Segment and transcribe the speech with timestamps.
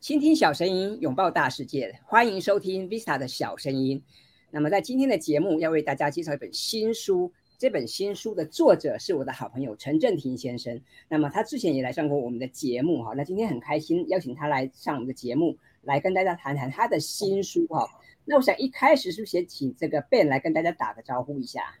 [0.00, 4.02] 倾听小声音，拥抱大世界，欢迎收听 Vista 的小声音。
[4.50, 7.30] 那么，在今天的节目要为大家介绍一本新书。
[7.58, 10.80] 这本新书的作者是我的好朋友陈正廷先生。
[11.06, 13.12] 那么，他之前也来上过我们的节目哈。
[13.14, 17.86] 那今天很开心邀请他来上我们的节目，来跟大家谈谈他的新书哈。
[18.24, 21.74] 那我想一开始是不是先请这个 Ben 来跟大家打个招呼一下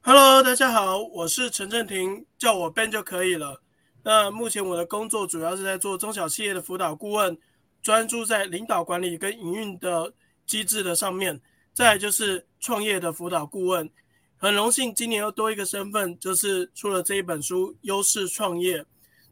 [0.00, 3.60] ？Hello，大家好，我是陈正廷，叫我 Ben 就可以了。
[4.02, 7.36] 那目前我的工作主要是在做中小企业的辅导顾问，
[7.82, 10.12] 专注在领导管理跟营运的
[10.46, 11.40] 机制的上面。
[11.74, 13.88] 再就是创业的辅导顾问，
[14.36, 18.82] 很荣幸今年又多一个身份，就是出了这一本书《优势创业》。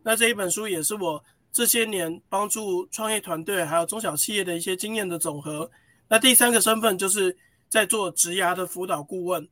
[0.04, 5.68] 那这一本书也是我这些年帮助创业团队还有中小企业的一些经验的总和。
[6.06, 7.36] 那第三个身份就是
[7.68, 9.48] 在做职涯的辅导顾问，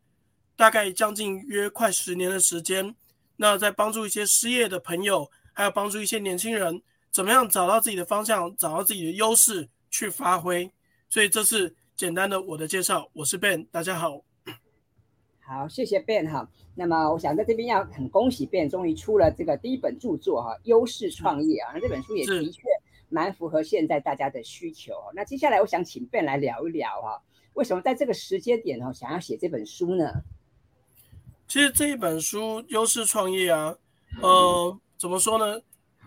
[0.55, 2.95] 大概将近约快十年的时间。
[3.37, 6.81] 那在帮助一些失业的朋友，还有帮助一些年轻人，
[7.11, 10.71] 怎么样找到自己的方向，找到自己的优势去发挥。
[11.09, 14.21] 所以这是简单的我的介绍，我是 Ben，大家好。
[15.41, 16.49] 好，谢谢 Ben 哈。
[16.75, 21.73] 那么我想在这边要很恭喜 Ben，终于出了这个第一本著作哈，《优势创业》啊。
[21.75, 22.63] 那这本书也的确
[23.09, 24.95] 蛮符合现在大家的需求。
[25.15, 27.23] 那接下来我想请 Ben 来聊一聊哈，
[27.53, 30.23] 为什么在这个时间点哈想要写这本书呢？
[31.47, 33.75] 其实这一本书《优势创业》啊，
[34.23, 35.61] 呃，怎么说呢？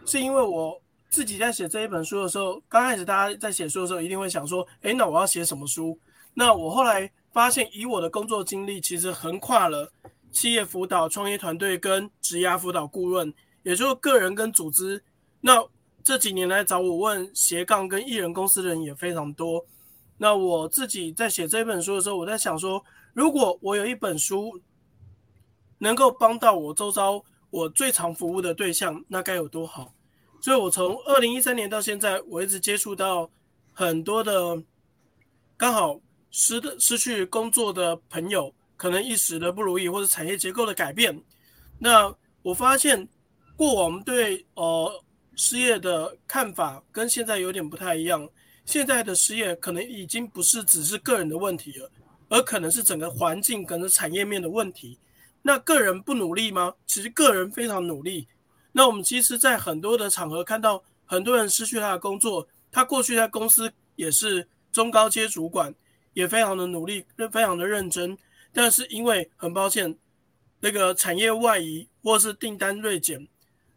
[0.05, 5.97] 是因为我自己在写这一本书的时候，刚开始大家在写书的时候，一定会想说，哎，那我要写什么书？
[6.33, 9.89] 那我后来发现，以我的工作经历，其实横跨了
[10.31, 15.02] 企业辅导、创业团队跟职涯辅导顾问，也就是个人跟组织。
[15.39, 15.63] 那
[16.03, 19.63] 这几年来找我问斜杠跟艺人公司的人也非常多。
[20.17, 24.59] 那我自己在写这本书的时候，我在想说，如果我有一本书。
[25.80, 29.94] 能够帮到我周遭我最常服务的对象，那该有多好！
[30.42, 33.30] 所以，我从二零一三年到现在，我一直接触到
[33.73, 34.61] 很多的
[35.58, 41.21] 刚好失的失去工作的朋友，可能一时的不如意，或者产业结构的改变。
[41.80, 43.08] 那我发现
[43.55, 45.04] 过往对呃
[45.36, 48.27] 失业的看法跟现在有点不太一样。
[48.66, 51.89] 现在的失业可能已经不是只是个人的问题了，
[52.30, 54.99] 而可能是整个环境跟产业面的问题。
[55.47, 56.73] 那个人不努力吗？
[56.85, 58.27] 其实个人非常努力。
[58.73, 65.73] 那我们其实，在很多的场合看到很多人失去他的工作，他过去在公司也是中高阶主管，
[66.11, 68.17] 也非常的努力，非常的认真。
[68.52, 69.97] 但是因为很抱歉，
[70.59, 73.25] 那个产业外移或是订单锐减，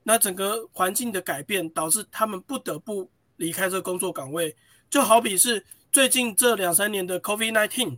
[0.02, 4.56] 那整个环境的改变导致他们不得不离开这个工作岗位。
[4.90, 7.96] 就好比是最近这两三年的 COVID-19，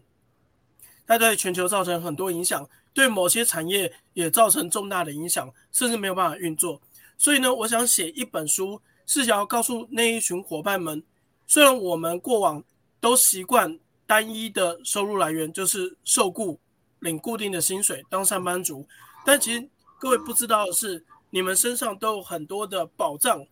[1.06, 2.68] 它对全球造成很多影响。
[2.94, 6.80] 对某些产业也造成重大的影响，甚至没有办法运作。
[7.16, 11.02] 所以呢，我想写一本书，是想要告诉那一群伙伴们：
[11.46, 12.62] 虽然我们过往
[13.00, 16.58] 都习惯单一的收入来源，就是受雇、
[17.00, 18.86] 领固定的薪水当上班族，
[19.24, 23.46] 但其实各位不知道的是，你们身上都有很多的保障。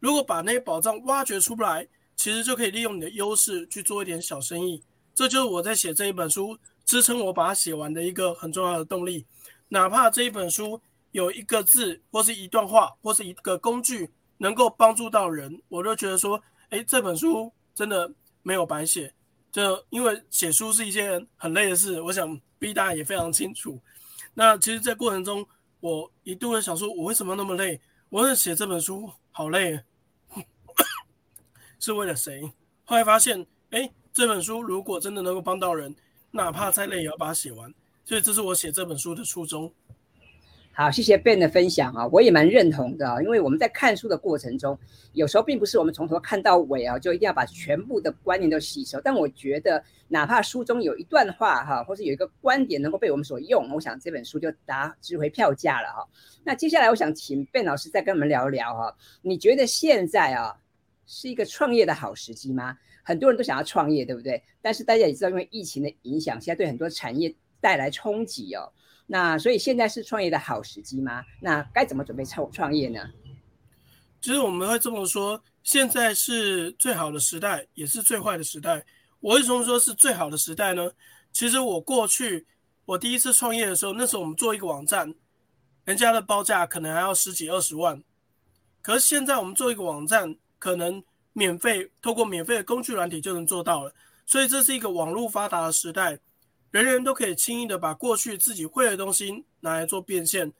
[0.00, 1.86] 如果把那些保障挖掘出来，
[2.16, 4.82] 其实就可以利用你的优势去做一点小生意。
[5.14, 6.58] 这就是我在写这一本书。
[6.84, 9.26] 支撑我把它写完的一个很重要的动力，
[9.68, 18.12] 哪怕这一本书有一个字或是一段话或是一个工具能够帮助到人，我都觉得说，哎，这本书真的
[18.42, 19.14] 没有白写。
[19.50, 23.78] 就因为写书是一件很累的事，我想 B 大也非常清楚。
[24.34, 25.46] 那其实，在过程中，
[25.80, 27.78] 我一度会想说，我为什么那么累？
[28.08, 29.78] 我为写这本书好累，
[31.78, 32.50] 是为了谁？
[32.84, 35.94] 后来发现，哎，这本书如果真的能够帮到人。
[36.34, 37.72] 哪怕再累也要把它写完，
[38.04, 39.70] 所以这是我写这本书的初衷。
[40.74, 44.78] 好，谢谢 Ben 的分享啊，我也蛮认同的，因为我们在看书的过程中，
[45.12, 48.98] 有时候并不是我们从头看到尾啊，就一定要把全部的观念都吸收。
[49.02, 56.08] 但我觉得，哪怕书中有一段话哈，或是有一个观点能够被我们所用，我想这本书就达值回票价了哈。
[56.42, 60.56] 那接下来，我想请 Ben 老师再跟我们聊一聊哈，你觉得现在啊
[61.14, 62.74] 是一个创业的好时机吗？
[63.02, 64.42] 很多人都想要创业，对不对？
[64.62, 68.72] 但是大家也知道，因为疫情的影响，现在对很多产业带来冲击哦。
[69.06, 71.22] 那所以现在是创业的好时机吗？
[71.42, 73.10] 那该怎么准备创创业呢？
[74.22, 78.82] 其实我们会这么说：现在是最好的时代，也是最坏的时代。
[79.20, 80.90] 我为什么说是最好的时代呢？
[81.30, 82.46] 其实我过去
[82.86, 85.14] 我第一次创业的时候，那时候我们做一个网站，
[85.84, 88.02] 人家的报价可能还要十几二十万，
[88.80, 91.02] 可是现在我们做一个网站，可能。
[91.34, 93.94] 免费透过免费的工具软体就能做到了，
[94.26, 96.18] 所以这是一个网络发达的时代，
[96.70, 100.52] 人人都可以轻易的把过去自己会的东西拿来做变现。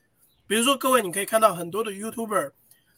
[0.47, 2.53] 比如说，各位你可以看到很多的 YouTuber，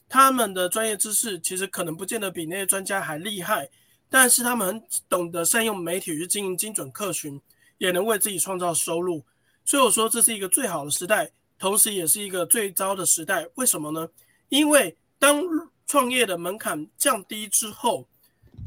[0.07, 3.69] 他们的专业知识其实可能不见得比那些专家还厉害，
[4.09, 7.41] 但是他们很懂得善用媒体去经营精准客群，
[7.77, 9.21] 也能为自己创造收入。
[9.65, 11.29] 所以我说这是一个最好的时代，
[11.59, 13.45] 同时也是一个最糟的时代。
[13.55, 14.07] 为什么呢？
[14.47, 15.43] 因为当
[15.87, 18.07] 创业的门槛降低之后，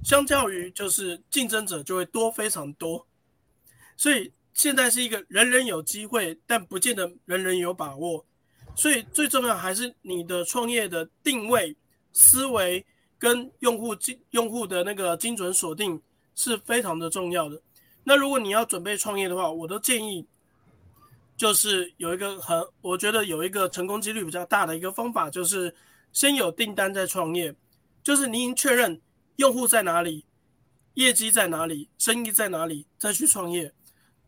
[0.04, 3.06] 相较于就是竞争者就会多非常多。
[3.96, 8.24] 所以现在是一个人人有机会，但不见得人人有把握。
[8.74, 11.76] 所以最重要还是你的创业的定位、
[12.12, 12.86] 思维
[13.18, 16.00] 跟用户精用户的那个精准锁定
[16.36, 17.60] 是非常的重要的。
[18.04, 20.24] 那如果你要准备创业的话，我都建议
[21.36, 25.74] 就是有一个很，我觉得有一个成功几率比较大的一个方法，就是
[26.18, 27.54] 先有订单再创业。
[28.02, 29.00] 就是您确认
[29.36, 30.24] 用户在哪里、
[30.94, 33.72] 业绩在哪里、生意在哪里，再去创业。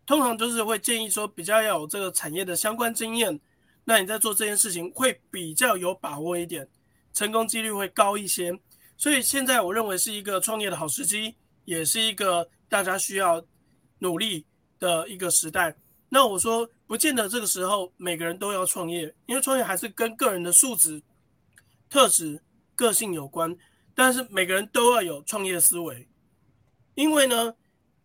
[0.06, 3.40] 通常就是会建议说，比较要有这个产业的相关经验。
[3.82, 6.68] 那你在做这件事情会比较有把握一点，
[7.12, 8.56] 成功几率会高一些。
[8.96, 11.34] 所以现在我认为是一个创业的好时机，
[11.64, 13.44] 也是一个大家需要
[13.98, 14.46] 努力
[14.78, 15.74] 的一个时代。
[16.08, 21.02] 那我说，不见得这个时候每个人都要创业，因为创业还是跟个人的素质、
[21.90, 22.40] 特质、
[22.74, 23.54] 个性有关。
[23.94, 26.08] 但是每个人都要有创业思维，
[26.94, 27.54] 因为呢，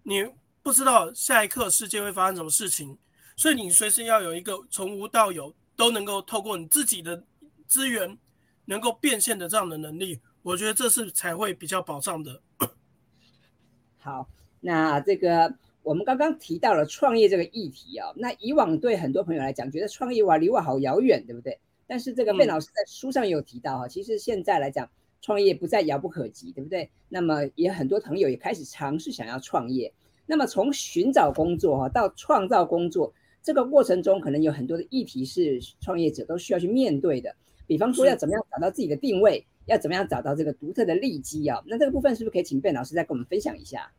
[0.03, 0.29] 你
[0.61, 2.97] 不知道下一刻世界会发生什么事情，
[3.37, 5.55] 所以你随时要有一个从无到有。
[5.77, 7.21] 都能够透过你自己的
[7.67, 8.17] 资源，
[8.63, 12.41] 能够变现的这样的能力，我觉得这是才会比较保障的。
[13.99, 14.29] 好，
[14.61, 15.53] 那这个
[15.83, 21.59] 我们刚刚提到了创业这个议题啊，那以往对很多朋友来讲，觉得创业哇离我好遥远，对不对？
[21.87, 24.89] 但是这个贝老师在书上也有提到哈，其实现在来讲，
[25.21, 26.89] 创业不再遥不可及，对不对？
[27.09, 29.93] 那么也很多朋友也开始尝试想要创业。
[30.25, 33.13] 那么从寻找工作哈到创造工作。
[33.43, 37.35] 这个过程中可能有很多的议题是创业者都需要去面对的，
[37.67, 41.61] 比方说要怎么样找到自己的定位，要怎么样找到这个独特的利基啊？
[41.67, 43.91] 那这个部分是不是可以请贝老师再跟我们分享一下？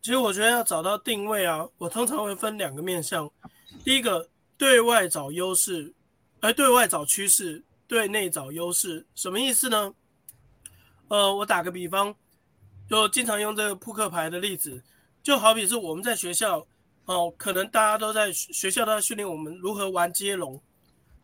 [0.00, 3.30] 其实我觉得要找到定位啊，我通常会分两个面向，
[3.84, 4.28] 第一个
[4.58, 5.94] 对外找优势，
[6.42, 9.94] 而对外找趋势，对内找优势，什么意思呢？
[11.08, 12.14] 呃，我打个比方，
[12.86, 14.82] 就经常用这个扑克牌的例子，
[15.22, 16.66] 就好比是我们在学校。
[17.04, 20.62] 哦，可能大家都在学校都在训练我们如何玩接龙。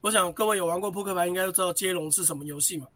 [0.00, 2.87] 我想各位有玩过扑克牌，应该都知道接龙是什么游戏嘛？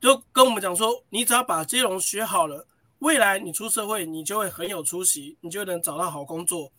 [0.00, 2.64] 就跟我们讲说，你只要把接龙学好了，
[3.00, 6.72] 未来你出社会你就会很有出息，你就能找到好工作。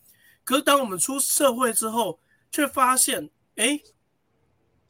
[0.44, 2.18] 可是当我们出社会之后，
[2.50, 3.78] 却发现，哎，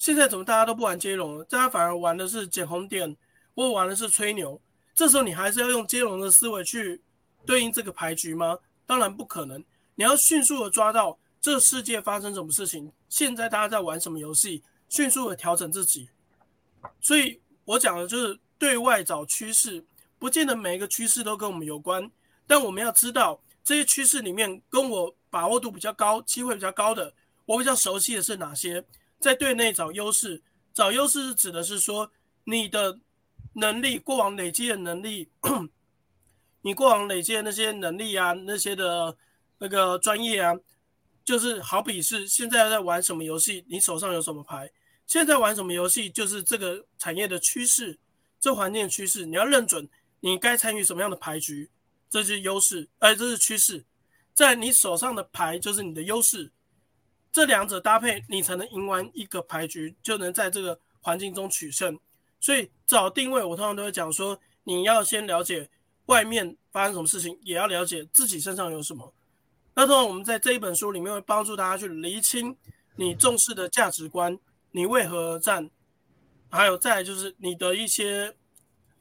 [0.05, 1.45] 现在怎么大家都不玩接龙了？
[1.47, 3.17] 大家反而玩的是捡红点，
[3.55, 4.61] 或玩的是吹牛。
[4.93, 7.01] 这时候你还是要用接龙的思维去
[7.47, 8.59] 对应这个牌局吗？
[8.85, 9.65] 当然不可能，
[9.95, 16.11] 你要迅速的抓到这世界发生什么事情，现在大家在玩什么游戏，迅速的调整自己。
[17.01, 19.83] 所以我讲的就是对外找趋势，
[20.19, 22.11] 不见得每一个趋势都跟我们有关，
[22.47, 27.11] 但我们要知道这些趋势里面跟我把握度比较高、机会比较高的，
[27.47, 28.85] 我比较熟悉的是哪些，
[29.25, 30.43] 在队内找优势。
[30.75, 32.13] 找优势是指的是说
[32.45, 33.01] 你的
[33.55, 35.31] 能力，过往累积的能力。
[36.61, 39.17] 你过往累积的那些能力啊，那些的
[39.57, 40.55] 那个专业啊，
[41.25, 44.71] 就是好比是现在在玩什么游戏，你手上有什么牌？
[45.07, 47.99] 现在玩什么游戏，就是这个产业的趋势，
[48.39, 49.89] 这环境的趋势，你要认准
[50.21, 51.71] 你该参与什么样的牌局，
[52.11, 53.87] 这是优势，哎，这是趋势，
[54.35, 56.53] 在你手上的牌就是你的优势，
[57.35, 61.99] 这两者搭配，你才能赢完一个牌局，就能在这个环境中取胜。
[62.39, 65.69] 所以找定位，我通常都会讲说，你要先了解。
[66.07, 69.13] 外面发生什么事情，也要了解自己身上有什么。
[69.75, 72.55] 那通常我们在这一本书里面会帮助大家去厘清
[72.97, 74.39] 你重视的价值观，
[74.71, 75.71] 你为何而战，
[76.51, 78.37] 还有再就是你的一些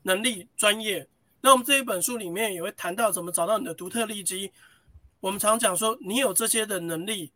[0.03, 1.07] 能力、专业。
[1.41, 4.51] 那我们这一本书里面也会谈到怎么找到你的独特利基。
[5.19, 7.33] 我们常讲说，你有这些的能力，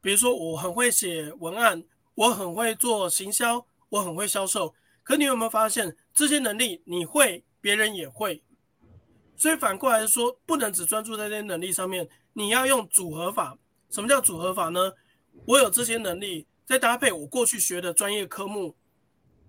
[0.00, 1.82] 比如说我很会写文案，
[2.14, 4.74] 我很会做行销，我很会销售。
[5.02, 8.42] 可你有没有发现，这些能力你会，别人也会。
[9.36, 13.56] 所以反过来说，不能只专注在这些能力上面，你要用组合法。
[13.90, 14.92] 什么叫组合法呢？
[15.46, 18.76] 我有这些能力，再搭配我过去学的专业科目，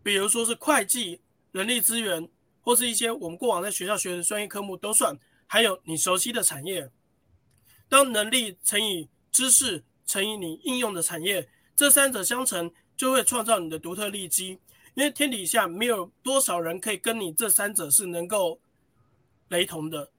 [0.01, 1.19] 比如说是会计、
[1.51, 2.29] 人力资源，
[2.61, 5.17] 或是一些我们过往在学校学的专业科目都算。
[5.47, 6.91] 还有你熟悉的产业，
[7.89, 14.57] 当能力乘以知识乘以你应用的产业，这三者相乘，就会创造你的独特利基。
[14.95, 18.59] 因为天底下没有多少人可以跟你这三者是能够。
[19.49, 20.11] 雷同的，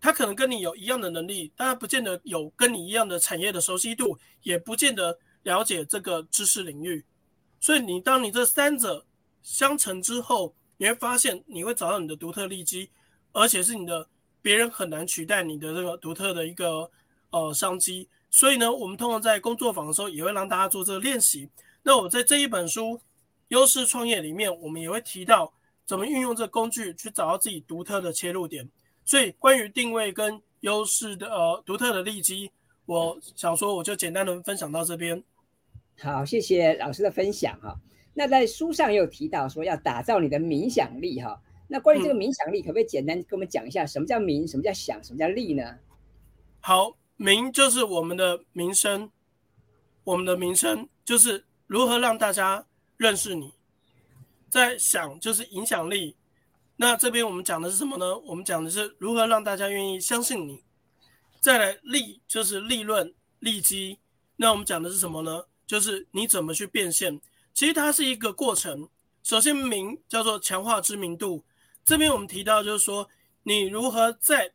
[0.00, 7.04] 他可能跟你有一样的能力，但他不见得有跟你一样的产业的熟悉度，也不见得了解这个知识领域。
[7.60, 9.04] 所以你当你这三者
[9.42, 12.88] 相乘之后，你会发现你会找到你的独特利基，
[13.32, 14.08] 而且是你的
[14.40, 16.90] 别人很难取代你的这个独特的一个
[17.28, 18.08] 呃商机。
[18.34, 21.50] 所以呢，我们通常在工作坊的时候也会让大家做这个练习。
[21.82, 22.96] 那我在这一本书
[23.48, 25.52] 《优势创业》里面，我们也会提到
[25.84, 28.66] 怎么运用这工具去找到自己独特的切入点。
[29.04, 32.50] 所以关于定位跟优势的呃独特的利基，
[32.86, 35.22] 我想说我就简单的分享到这边。
[35.98, 37.78] 好，谢谢老师的分享哈。
[38.14, 41.38] 那在书上也有提到说要打造你的冥想力哈。
[41.68, 45.76] 那关于这个冥想力，可不可以简单跟我们讲一下什么叫冥，什么叫想，什么叫力呢？
[46.60, 46.96] 好。
[47.22, 49.08] 名就是我们的名声，
[50.02, 53.54] 我们的名声就是如何让大家认识你。
[54.50, 56.16] 在想就是影响力，
[56.74, 58.18] 那这边我们讲的是什么呢？
[58.18, 60.64] 我们讲的是如何让大家愿意相信你。
[61.38, 64.00] 再来利就是利润利基，
[64.34, 65.44] 那我们讲的是什么呢？
[65.64, 67.20] 就是你怎么去变现。
[67.54, 68.88] 其实它是一个过程。
[69.22, 71.44] 首先名叫做强化知名度，
[71.84, 73.08] 这边我们提到就是说
[73.44, 74.52] 你如何在。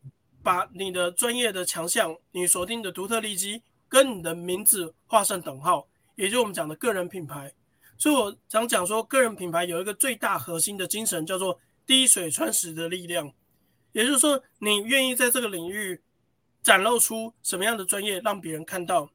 [0.47, 5.85] 把你的专业的强项，你锁定的独特利基，跟你的名字画上等号，
[6.15, 7.53] 也就是我们讲的个人品牌。
[7.97, 13.29] 所以我想讲说，个人品牌有一个最大核心的精神，叫做滴水穿石的力量。
[13.91, 16.01] 也就是说，你愿意在这个领域
[16.63, 19.09] 展露出什么样的专业，让别人看到。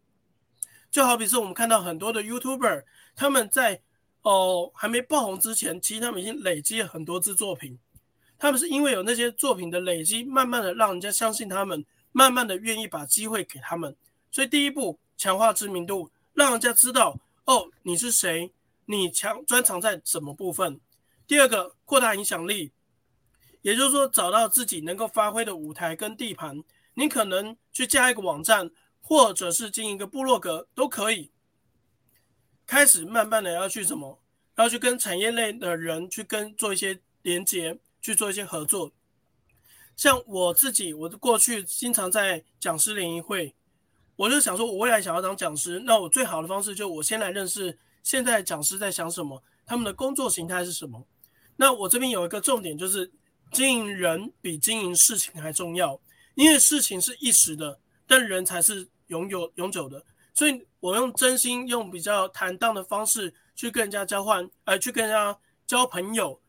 [0.90, 2.84] 就好比是我们看到很多的 YouTuber，
[3.16, 3.80] 他们在
[4.20, 7.78] 哦还没爆红之前，其实他们已经累积了很多支作品。
[8.42, 13.94] 他们是因为有那些作品的累积，慢慢的让人家相信他们，慢慢的愿意把机会给他们。
[14.32, 18.50] 所以第一步，强化知名度，让人家知道哦你是谁，
[18.86, 20.80] 你强专长在什么部分。
[21.24, 22.72] 第二个，扩大影响力，
[23.60, 26.64] 也就是说找到自己能够发挥的舞台跟地盘。
[26.94, 28.68] 你可能去加一个网站，
[29.00, 31.30] 或者是经营一个部落格都可以。
[32.66, 34.20] 开始慢慢的要去什么，
[34.56, 37.78] 要去跟产业类的人去跟做一些连接。
[38.02, 38.92] 去做一些合作，
[39.96, 43.54] 像我自己，我过去经常在讲师联谊会，
[44.16, 51.06] 我就想说，我未来想要当讲师，那我最好的方式就我先来认识现在讲师在想什么，他们的工作形态是什么。
[51.54, 53.08] 那我这边有一个重点，就是
[53.52, 56.00] 经营人比经营事情还重要，
[56.34, 60.04] 因为事情是一时的，但人才是永有永久的。
[60.34, 66.40] 所以我用真心、用比较坦荡的方式去跟人家交换，呃，去跟人家交朋友。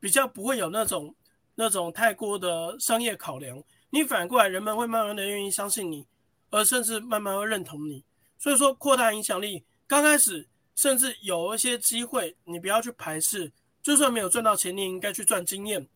[0.00, 1.14] 比较不会有那种
[1.54, 6.06] 那种太过的商业考量，你反过来，人们会慢慢的愿意相信你，
[6.48, 8.02] 而甚至慢慢会认同你。
[8.38, 13.52] 所以说，扩大影响力，刚开始甚至有一些机会，你不要去排斥，
[13.82, 15.86] 就算没有赚到钱，你应该去赚经验。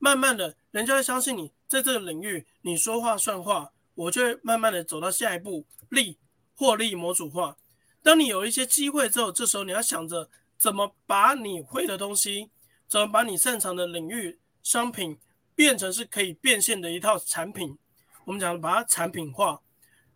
[0.00, 6.18] 慢慢的，人家会相信你，在这个领域你说话算话，我就会慢慢的走到下一步，利
[6.56, 7.56] 获利模组化。
[8.02, 10.28] 当你有一些机会之后，这时候你要想着
[10.58, 12.50] 怎么把你会的东西。
[12.92, 15.18] 怎么把你擅长的领域商品
[15.54, 17.78] 变成是可以变现的一套产品？
[18.26, 19.62] 我们讲把它产品化，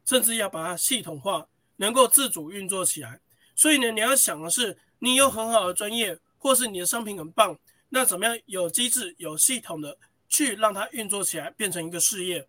[0.05, 3.19] 甚至要把它系统化，能够自主运作起来。
[3.55, 9.97] 所以呢，你要想的是，你有很好的专业，或是你的商品很棒，那怎么样有机制、有系统的
[10.29, 12.47] 去让它运作起来，变成一个事业？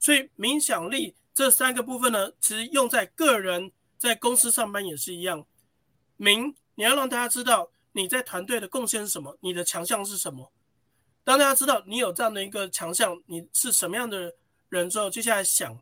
[0.00, 5.46] 所以，冥想力这三个部分呢，其实用在个人在公司上班也是一样。
[6.18, 7.70] 冥，你要让大家知道。
[7.92, 9.36] 你在团队的贡献是什么？
[9.40, 10.52] 你的强项是什么？
[11.24, 14.34] 当大家知道你有这样的一个强项，你是什么样的
[14.68, 15.78] 人之后，接下来想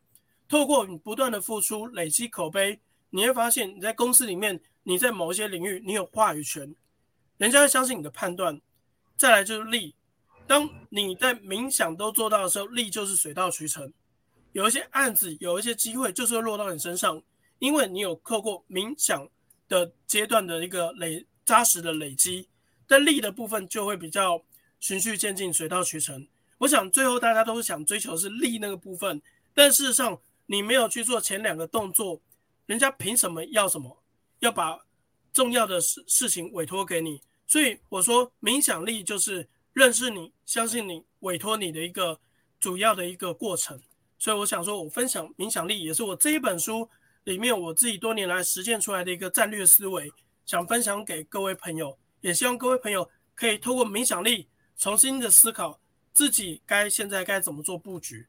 [0.48, 6.74] 透过你不断的付出，累积口碑，你会发现你在公司里面，你在某一些领域你有话语权，
[7.36, 8.60] 人家会相信你的判断。
[9.16, 9.94] 再来就是利，
[10.46, 13.92] 当你在冥想都做到的时候，利就是水到渠成。
[14.52, 17.22] 有一些案子，有一些机会，就是会落到你身上，
[17.58, 19.28] 因为你有透过冥想
[19.68, 21.24] 的阶段的一个累。
[21.46, 22.48] 扎实的累积，
[22.86, 24.42] 但力的部分就会比较
[24.80, 26.26] 循序渐进、水到渠成。
[26.58, 29.22] 我想最后大家都是想追求是力那个部分，
[29.54, 32.20] 但事实上你没有去做前两个动作，
[32.66, 33.96] 人家凭什么要什么？
[34.40, 34.78] 要把
[35.32, 37.22] 重要的事事情委托给你。
[37.46, 42.18] 所以我说，冥想力就是认识你、相信你、委托你的一个
[42.58, 43.80] 主要的一个过程。
[44.18, 46.88] 所以我想说，我分享冥想力也是我这一本书
[47.24, 50.10] 里面我自己多年来实践出来的一个战略思维。
[50.46, 55.80] 想分享给各位朋友，也希望各位朋友可以透过冥想力重新的思考
[56.12, 58.28] 自己该现在该怎么做布局。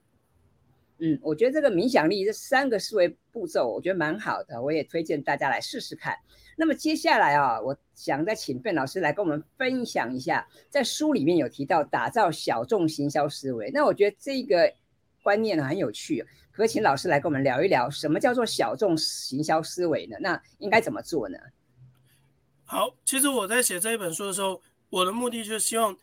[0.98, 6.18] 嗯，我觉得这个冥想力这三个思维步骤，我觉得蛮好的，我也推荐大家来试试看。
[6.56, 14.74] 那么接下来啊，我想再请卞老师来跟我们分享一下，在书里面有提到打造小众行销思维，那我觉得这个
[15.22, 20.18] 观念很有趣，可请老师来跟我们聊一聊，什么叫做小众行销思维呢？
[20.20, 21.38] 那应该怎么做呢？
[22.70, 25.96] 好，其实我在写这一本书的时候，我的目的就是希望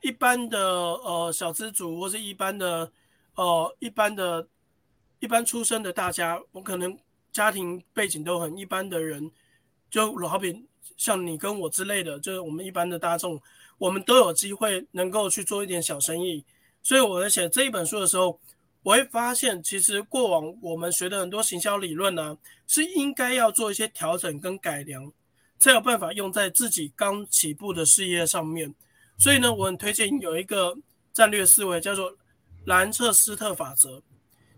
[0.00, 2.90] 一般的呃小资族或是一般的
[3.36, 4.48] 呃一般的
[5.20, 6.98] 一般出身的大家，我可能
[7.30, 9.30] 家庭背景都很一般的人，
[9.88, 10.66] 就好比
[10.96, 13.40] 像你跟我之类的，就是我们一般的大众，
[13.78, 16.44] 我们都有机会能够去做一点小生意。
[16.82, 18.40] 所以我在写这一本书的时候。
[18.84, 25.12] 我会发现，其实过往我们学的很多行销理论呢，是应该要做一些调整跟改良，
[25.62, 28.74] 才有办法用在自己刚起步的事业上面。
[29.16, 30.76] 所以呢，我很推荐有一个
[31.12, 32.16] 战略思维，叫做
[32.64, 34.02] 兰彻斯特法则，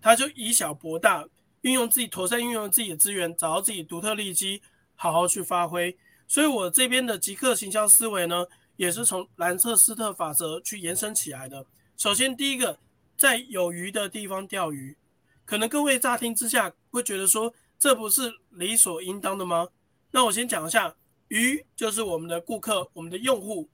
[0.01, 1.29] 它就以小博大，
[1.61, 4.63] 运用自己妥善运用自己的资源，找到自己独特利基，
[4.95, 5.95] 好好去发挥。
[6.27, 8.47] 所以我这边的极客行销思维呢，
[8.77, 11.67] 也是从兰彻斯特法则去延伸起来的。
[11.99, 12.79] 首先，第一个。
[13.17, 14.97] 在有鱼的地方钓鱼，
[15.45, 19.69] 可能各位乍听之下会觉得说，这不是理所应当的吗？
[20.15, 20.95] 那我先讲一下，
[21.27, 23.69] 鱼就是我们的顾客，我们的用户，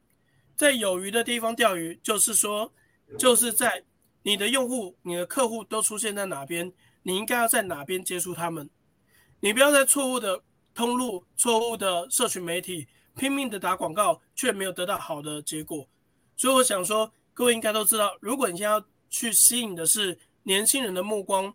[0.57, 2.73] 在有鱼的地方钓鱼，就是说，
[3.19, 3.85] 就是在
[4.23, 8.71] 你的用户、你的客户都出现在哪边，你应该要在哪边接触他们。
[9.41, 10.43] 你不要在错误的
[10.75, 15.87] 通路、错误的社群媒体拼命的打广告，却没有得到好的结果。
[16.39, 21.55] 所以我想说，各位应该都知道，如果你现在要去吸引的是年轻人的目光，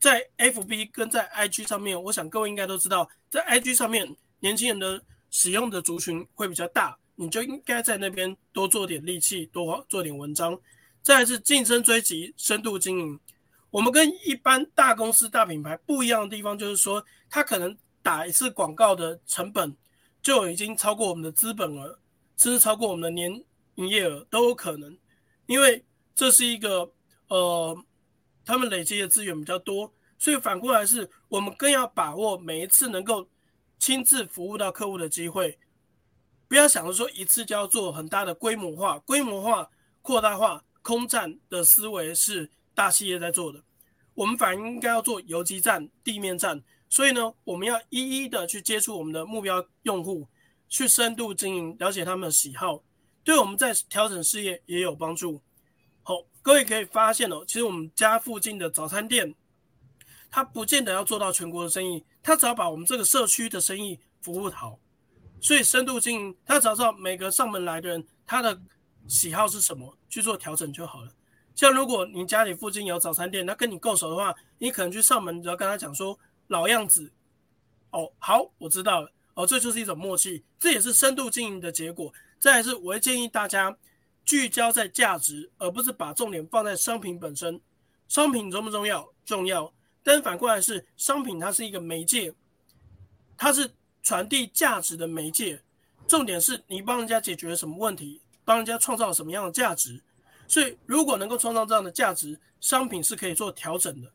[0.00, 10.58] 在 FB 跟在 IG 上面，我想各位应该都知道，在 IG 上面年轻人的使用的族群会比较大，你就应该在那边多做点力气，多做点文章。
[11.02, 13.20] 再是竞争追击、深度经营，
[13.70, 19.76] 我们跟一般大公司、大品牌不一样的地方，就是说，它可能打一次广告的成本
[20.22, 21.98] 就已经超过我们的资本额，
[22.36, 23.30] 甚至超过我们的年
[23.76, 24.96] 营业额都有可能，
[25.46, 25.84] 因为。
[26.12, 26.92] 这是一个
[27.28, 27.84] 呃，
[28.50, 33.28] 他们累积的资源比较多，所以反过来是我们更要把握每一次能够
[33.78, 35.56] 亲自服务到客户的机会，
[36.48, 39.70] 不要想着说一次就要做很大的规模化、规模化、
[40.02, 43.62] 扩大化、空战的思维是大企业在做的，
[44.14, 46.60] 我们反而应该要做游击战、地面战。
[46.88, 50.26] 所以呢，我们要一一的去接触我们的目标用户，
[50.68, 52.82] 去深度经营，了解他们的喜好，
[53.22, 55.40] 对我们在调整事业也有帮助。
[56.50, 59.32] 好，各位可以发现哦，其实我们家附近的早餐店，
[60.32, 64.76] 它不见得要做到全国的生意，它只要把我们这个社区的生意服务好，
[65.40, 68.60] 所以深度经营，它只要知道每个上门来的人他的
[69.06, 71.12] 喜好是什么，去做调整就好了。
[71.54, 77.12] 像如果你家里附近有早餐店，那跟你够熟的话，你可能去上门，只要跟他讲说老样子，
[77.90, 82.12] 哦，好，我知道了，哦，这就是一种默契，这也是深度经营的结果。
[82.40, 83.76] 再是，我会建议大家。
[84.30, 87.60] 聚焦在价值，而不是把重点放在商品本身。
[88.06, 89.12] 商品重不重要？
[89.24, 89.74] 重要。
[90.04, 92.32] 但反过来是，商品它是一个媒介，
[93.36, 93.68] 它是
[94.04, 95.60] 传递价值的媒介。
[96.06, 100.00] 重点是你帮人家解决了什么问题，帮人家创造什么样的价值。
[100.46, 104.12] 所以，如果能够创造这样的价值，商品是可以做调整的。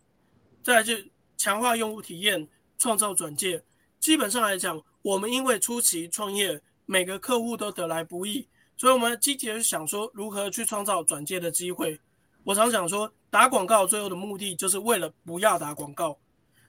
[0.64, 0.94] 再来就
[1.36, 2.48] 强化用户体验，
[2.78, 3.62] 创造转介。
[4.00, 8.48] 基本上来讲，我们因为初期创业，每个客户都得来不易。
[8.78, 12.00] 所以，我们积极的想说如何去创造转介的机会。
[12.44, 16.18] 我常想说，打广告最后的目的就是为了不要打广告。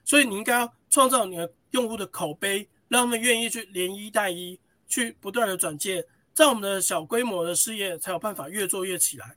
[0.03, 9.35] 所以，你应该要创造你的用户的口碑，让他们愿意去连一带一，去不断的转介，在我们的小规模的事业才有办法越做越起来。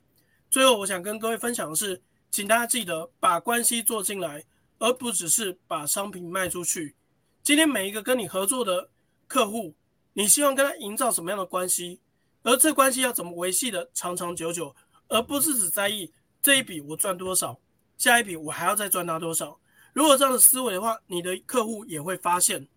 [0.49, 4.43] 最后，我想跟各位分享的是，请大家记得把关系做进来，
[4.79, 6.95] 而不只是把商品卖出去。
[7.43, 8.89] 今天每一个跟你合作的
[9.27, 9.75] 客户，
[10.13, 11.99] 你希望跟他营造什么样的关系？
[12.43, 14.75] 而这关系要怎么维系的长长久久，
[15.07, 17.59] 而不是只在意这一笔我赚多少，
[17.97, 19.59] 下一笔我还要再赚他多少。
[19.93, 22.67] 如果这样的思维的话，你的客户也会发现，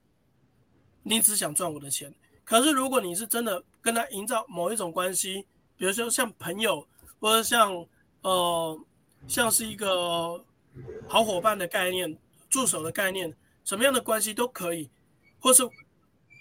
[1.03, 2.15] 你只想赚我的钱。
[2.45, 5.47] 可是如果你是真的跟他营造某一种关系，
[5.77, 6.87] 比如说像朋友，
[7.21, 7.87] 或者像
[8.21, 8.79] 呃
[9.27, 10.45] 像是一个
[11.09, 12.19] 好伙伴的概念、
[12.51, 14.91] 助手的概念，什么样的关系都可以，
[15.39, 15.63] 或是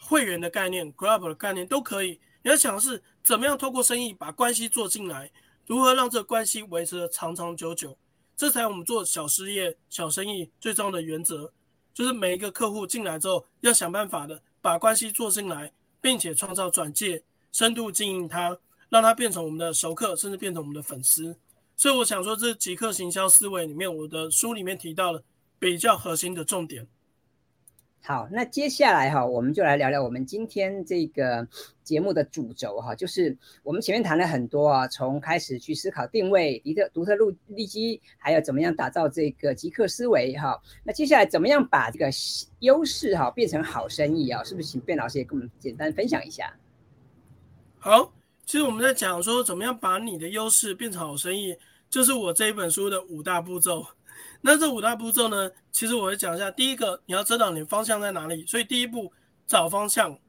[0.01, 2.19] 会员的概念、club 的概念都可以。
[2.41, 5.31] 你要想的是怎么样透过生意把关系做进来，
[5.65, 7.97] 如何让这关系维持的长长久久，
[8.35, 11.51] 这才我们做小事业、小生意最重要的原则。
[11.93, 18.57] 就是每一个客户进来之后，要想办法的把关系做进来，并且创造转介，深度经营它，
[18.89, 21.37] 让它变成我们的熟客，甚至变成我们的粉丝。
[21.77, 25.23] 所以我想说，这极客行销思维里面，我的书里面提到了
[25.57, 26.85] 比较核心的重点。
[28.05, 31.47] 好，那接下来哈，我们就来聊聊我们今天这个
[31.85, 40.61] 节目的主轴哈，就是我们前面谈了很多啊，从开始去思考定位、独特独特路利基，还有怎么样打造这个极客思维哈。
[40.83, 42.09] 那接下来怎么样把这个
[42.59, 44.43] 优势哈变成好生意啊？
[44.43, 46.53] 是不是请卞老师也跟我们简单分享一下？
[47.79, 48.11] 好，
[48.45, 51.55] 其实我们在讲说怎么样把你的优势变成好生意，
[51.89, 53.85] 就是我这一本书的五大步骤。
[54.45, 56.51] 那这五大步骤呢，其实我会讲一下。
[56.51, 59.11] 第一个，你要知道你方向在哪里，所以第一步
[59.47, 60.19] 找方向。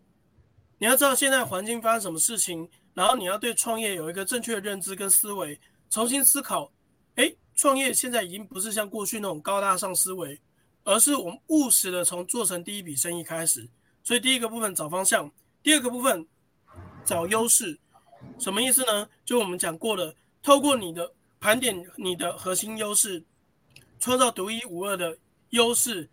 [0.78, 6.70] 你要知道现在环境发生什么事情，然后你要对创业有一个正确的认知跟思维，重新思考。
[7.16, 10.40] 诶，创业现在已经不是像过去那种高大上思维，
[10.84, 13.68] 而是我们务实的从做成第一笔生意开始。
[14.02, 15.30] 所以第一个部分找方向，
[15.62, 16.26] 第二个部分。
[17.04, 17.78] 找优势，
[18.38, 19.06] 什么意思呢？
[19.26, 23.22] 就我们讲过的，透过你的盘点你的核心优势，
[24.04, 25.16] 创造独一无二的
[25.48, 26.06] 优势，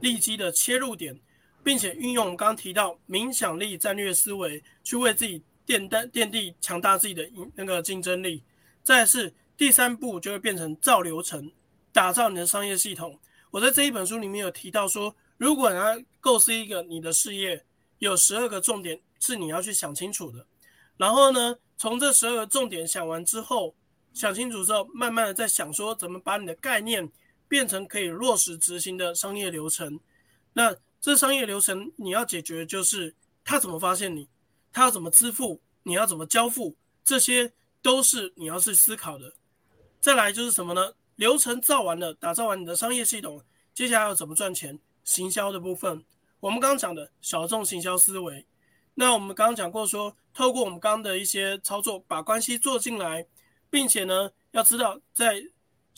[0.00, 1.16] 利基的切入点，
[1.62, 8.42] 并且运用我们刚刚提到冥想力战略思维，去为自己奠担奠定强大自己的那个竞争力。
[8.82, 11.48] 再是第三步，就会变成造流程，
[11.92, 13.16] 打造你的商业系统。
[13.52, 17.64] 我在这一本书里面有提到说，如果你要构思一个你的事业，
[18.00, 19.00] 有十二个重点。
[19.20, 20.46] 是你要去想清楚的，
[20.96, 23.74] 然后呢，从这十二个重点想完之后，
[24.14, 27.10] 想清楚之后，慢慢的在想说怎么把你的概念
[27.48, 29.98] 变成可以落实执行的商业流程。
[30.52, 34.28] 那这商业流程你要解决就是他怎么发现你，
[34.72, 39.32] 他要怎么支付，你要怎么交付，这些都是你要去思考的。
[40.00, 40.92] 再来就是什么呢？
[41.16, 43.42] 流程造完了，打造完你的商业系统，
[43.74, 44.78] 接下来要怎么赚钱？
[45.04, 46.04] 行销的部分，
[46.38, 48.44] 我们刚刚讲的小众行销思维。
[48.94, 53.26] 那我们刚刚讲过，说透过我们刚刚的一些操作，把关系做进来，
[53.70, 55.42] 并且呢，要知道在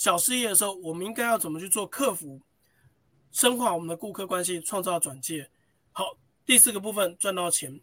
[0.01, 2.41] 小事业的时候，我们应该要怎么去做客服，
[3.31, 5.51] 深化我们的顾客关系，创造转介。
[5.93, 7.79] 好，第四个部分赚到钱，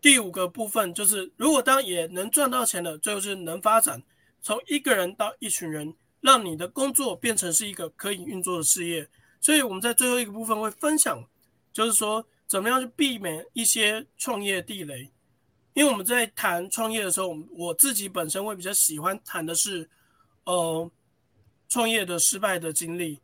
[0.00, 4.00] 第五个部分就是如果当也能赚到钱了，最后是能发展，
[4.40, 9.10] 从一个人到一群人，让你的工作变成是一个可以运作的事业。
[9.40, 11.28] 所以我们在最后一个部分会分享，
[11.72, 12.24] 就是说。
[12.46, 15.10] 怎么样去避免一些创业地雷？
[15.72, 19.88] 因为我们在谈创业的时候，我我自己本身会比较喜欢谈的是，
[20.44, 20.88] 呃，
[21.74, 23.18] 创业的失败的经历，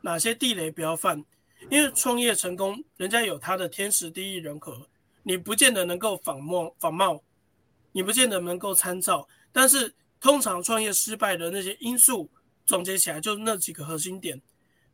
[0.00, 1.24] 哪些地雷不要犯？
[1.68, 4.88] 因为创业成功，人家有他的天时地利人和，
[5.24, 7.20] 你不见得能够仿冒仿冒，
[7.90, 9.26] 你不见得能够参照。
[9.50, 12.30] 但是通常创业失败的那些因素，
[12.64, 14.40] 总结起来就是那几个核心点，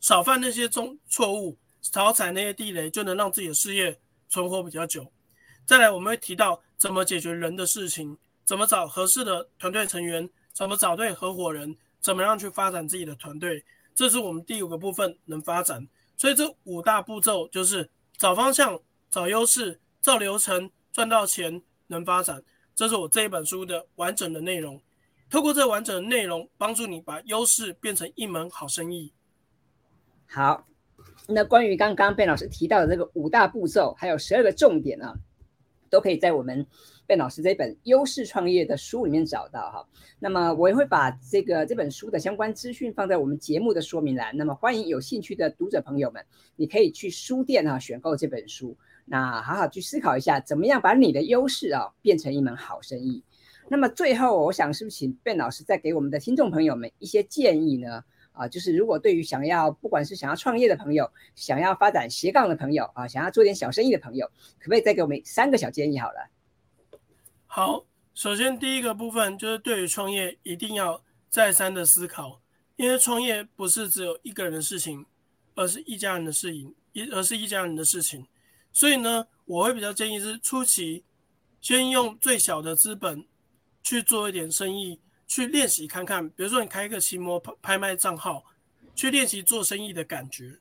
[0.01, 1.59] 少犯那些中错误。
[1.83, 5.12] 少踩那些地雷，就能让自己的事业存活比较久。
[5.66, 13.64] 再来，我们会提到怎么解决人的事情，怎么找合适的团队成员，怎么找对合伙人，怎么样去发展自己的团队。
[13.94, 15.88] 这是我们第五个部分能发展。
[16.16, 17.88] 所以这五大步骤就是
[18.18, 22.42] 找方向、找优势、造流程、赚到钱、能发展。
[22.74, 24.82] 这是我这一本书的完整的内容。
[25.30, 29.12] 透过这完整的内容，帮助你把优势变成一门好生意。
[30.26, 30.66] 好。
[31.28, 35.14] 那关于刚刚贝老师提到的这个五大步骤，还有十二个重点啊，
[35.88, 36.66] 都可以在我们
[37.06, 39.86] 卞老师这本《优势创业》的书里面找到哈。
[40.18, 44.36] 那么我也会把这个这本书的相关资讯放在我们节目的说明栏。
[44.36, 46.24] 那么欢迎有兴趣的读者朋友们，
[46.56, 53.22] 你可以去书店啊选购这本书，那好好去思考一下，怎么样把你的优势啊变成一门好生意。
[53.68, 58.04] 那么最后，我想是不是请卞老师再给我们的听众朋友们一些建议呢？
[58.32, 64.26] 啊，就是如果对于想要不管是想要创业的朋友，想要发展斜杠的朋友啊，想要做点小生意的朋友，
[64.58, 65.98] 可不可以再给我们三个小建议？
[65.98, 66.30] 好了，
[67.54, 67.84] 好，
[68.14, 72.40] 首先第一个部分就是对于创业一定要再三的思考，
[72.76, 75.04] 因为创业不是只有一个人的事情，
[75.54, 78.26] 而是一家人的事情，一而是一家人的事情，
[78.72, 81.04] 所以呢，我会比较建议是初期
[81.60, 83.22] 先用最小的资本
[83.82, 84.98] 去做一点生意。
[85.26, 88.42] 去练习看看，比如说你开一个期摩拍拍卖账号，
[88.94, 90.58] 去练习做生意的感觉。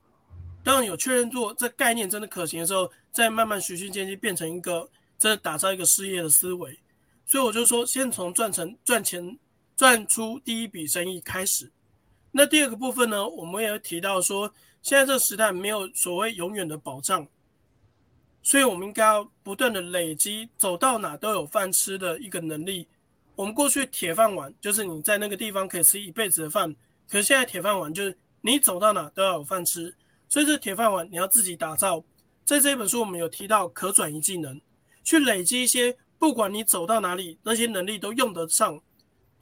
[0.61, 4.89] 当你有确认做这概念真的可行的时候，再慢慢循序渐进，变成一个
[5.21, 6.79] 这打造一个事业的思维。
[7.27, 9.37] 所以我就说，先从赚成赚钱
[9.77, 11.71] 赚出第一笔生意开始。
[12.31, 17.27] 那第二个部分呢，我们也提到说，现在这个时代没有所谓永远的保障，
[18.41, 22.87] 所以我们应该要不断的累积，走到哪都有饭吃的一个能力。
[23.35, 26.75] 我们过去铁饭碗就是你在那个地方可以吃一辈子的饭，
[27.07, 29.95] 可是现在铁饭碗就是你走到哪都要有饭吃，
[30.27, 32.03] 所以这铁饭碗你要自己打造。
[32.43, 34.59] 在这本书我们有提到可转移技能，
[35.03, 38.81] 去累积一些，不管你走到哪里，那些能力都用得上，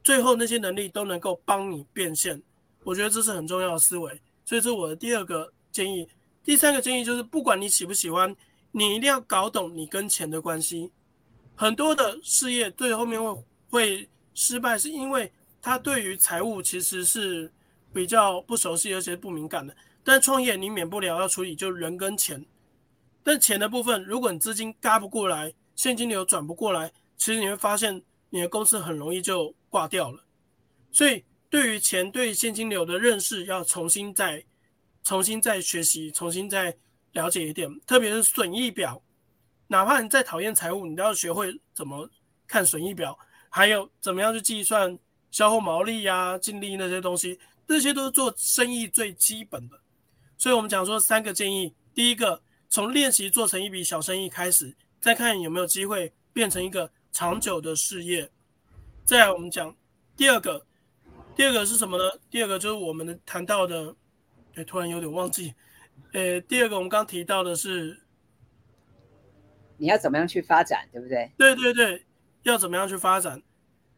[0.04, 2.42] 最后那些能力都能够帮你变现。
[2.84, 4.10] 我觉得这是很重要的思维，
[4.46, 6.08] 所以这是我的第二个建议。
[6.44, 8.36] 第三个建议就是，不管你喜不喜欢，
[8.72, 10.92] 你一定要搞懂你跟钱的关系。
[11.56, 13.44] 很多的事业最后面会。
[13.72, 17.54] 会失败是因为他对于财务其实是
[17.94, 19.76] 比较不熟悉，而且不敏感的。
[20.04, 22.44] 但创业你免不了要处理就人跟钱，
[23.24, 30.24] 但钱的部分，如果你资金嘎不过来，现金流转不过来，其实你会发现你的公司很容易就挂掉了。
[30.92, 34.44] 所以对于钱、对现金流的认识，要重新再、
[35.04, 36.76] 重新再学习，重新再
[37.12, 37.80] 了解一点。
[37.82, 39.02] 特别是损益表，
[39.68, 42.10] 哪怕你再讨厌财务，你都要学会怎么
[42.48, 43.18] 看损益表，
[43.50, 44.98] 还有怎么样去计算
[45.30, 49.80] 销货毛利呀、净利那些东西，这些都是做生意最基本的。
[50.38, 56.92] 所以我们讲说三个建议：第一个，从练习做成一笔小生意开始，再看有没有机会变成一个。
[57.12, 58.30] 长久的事业，
[59.04, 59.76] 再来我们讲
[60.16, 60.64] 第二个，
[61.36, 62.04] 第二个是什么呢？
[62.30, 63.96] 第二个就是我们的谈到的，
[64.54, 65.56] 哎，突然有点忘记，
[66.14, 68.00] 呃，第二个我们刚提到的是，
[69.78, 71.32] 你要怎么样去发展，对不对？
[71.36, 72.06] 对对对，
[72.44, 73.42] 要怎么样去发展？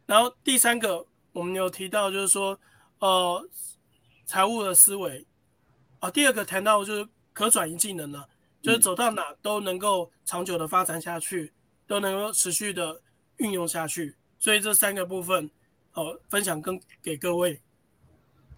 [0.05, 2.57] 然后第三个我们有提到就是说，
[2.99, 3.49] 呃，
[4.25, 5.27] 财务的思维
[5.99, 8.27] 啊，第二个谈到就是可转移技能了，
[8.61, 11.53] 就是走到哪都能够长久的发展下去。
[11.87, 13.01] 都能够持续的
[13.35, 15.51] 运用下去，所以这三个部分，
[15.93, 17.59] 哦，分享跟给各位。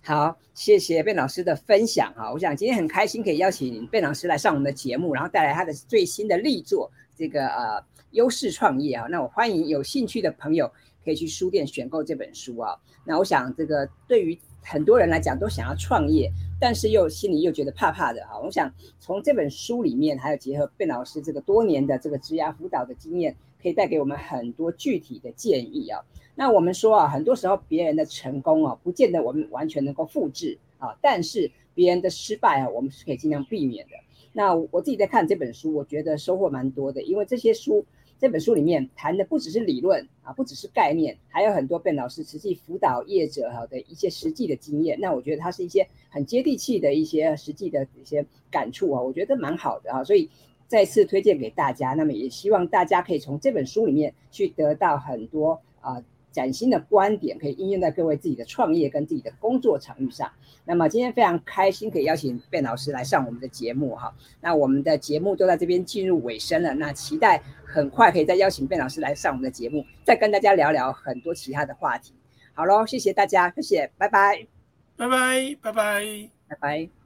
[0.04, 9.08] 好，谢谢卞老师的分享哈，我想今天很开心可以邀请卞老师来上我们的节目，然后带来他的最新的力作，这个呃优势创业啊。
[9.10, 10.72] 那我欢迎有兴趣的朋友
[11.04, 12.78] 可以去书店选购这本书啊。
[13.04, 18.40] 那我想这个对于很多人来讲都想要创业，但是又心里又觉得怕怕的哈。
[18.40, 26.00] 我想从这本书里面，还有结合卞老师这个多年的这个职涯辅导的经验，可以带给我们很多具体的建议啊。
[26.36, 33.92] 那我们说啊，很多时候别人的成功啊，不见得我们完全能够复制啊，但是别人的失败啊，我们是可以尽量避免的。
[34.32, 37.86] 那我自己在看这本书，我觉得收获蛮多的，因为这些书。
[38.24, 44.98] 这本书里面谈的不只是理论啊，不只是概念，还有很多卞老师实际辅导业者哈的一些实际的经验。
[45.02, 50.30] 那我觉得它是一些很接地气的一些实际的一些感触啊，我觉得蛮好的啊，所以
[50.68, 51.96] 再次推荐给大家。
[51.96, 56.02] 那么也希望大家可以从这本书里面去得到很多啊。
[56.34, 60.30] 崭新的观点可以应用在各位自己的创业跟自己的工作场域上。
[60.66, 64.14] 那么今天非常开心可以邀请卞老师来上我们的节目哈。
[64.42, 72.14] 那我们的节目都在这边进入尾声了，那期待很快可以再邀请卞老师来上我们的节目，再跟大家聊聊很多其他的话题。
[72.54, 74.48] 好喽，谢谢大家，谢谢，拜拜，
[74.96, 77.03] 拜拜，拜拜，拜拜。